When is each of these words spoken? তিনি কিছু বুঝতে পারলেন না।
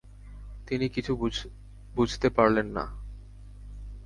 তিনি 0.67 0.85
কিছু 0.89 1.11
বুঝতে 1.95 2.27
পারলেন 2.29 2.67
না। 2.67 2.85